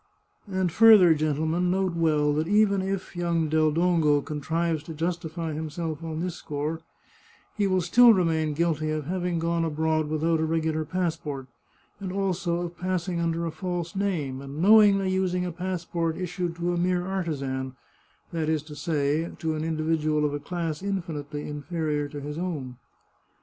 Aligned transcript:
And 0.47 0.71
further, 0.71 1.13
gentlemen, 1.13 1.69
note 1.69 1.93
well, 1.93 2.33
that 2.33 2.47
even 2.47 2.81
if 2.81 3.15
young 3.15 3.49
Del 3.49 3.69
Dongo 3.71 4.21
contrives 4.21 4.81
to 4.85 4.95
justify 4.95 5.53
himself 5.53 6.03
on 6.03 6.21
this 6.21 6.41
point, 6.41 6.81
he 7.55 7.67
will 7.67 7.81
still 7.81 8.11
remain 8.11 8.55
guilty 8.55 8.89
of 8.89 9.05
having 9.05 9.37
gone 9.37 9.63
abroad 9.63 10.09
Without 10.09 10.39
a 10.39 10.43
regular 10.43 10.85
passport, 10.85 11.45
and 11.99 12.11
also 12.11 12.61
of 12.61 12.79
passing 12.79 13.19
under 13.19 13.45
a 13.45 13.51
false 13.51 13.95
name, 13.95 14.41
and 14.41 14.59
knowingly 14.59 15.11
using 15.11 15.45
a 15.45 15.51
passport 15.51 16.17
issued 16.17 16.55
to 16.55 16.73
a 16.73 16.77
mere 16.77 17.05
artisan— 17.05 17.75
87 18.31 18.31
The 18.31 18.31
Chartreuse 18.31 18.31
of 18.31 18.31
Parma 18.39 18.45
that 18.47 18.51
is 18.51 18.63
to 18.63 18.75
say, 18.75 19.31
to 19.37 19.55
an 19.55 19.63
individual 19.63 20.25
of 20.25 20.33
a 20.33 20.39
class 20.39 20.81
infinitely 20.81 21.47
inferior 21.47 22.07
to 22.09 22.19
his 22.19 22.39
own." 22.39 22.77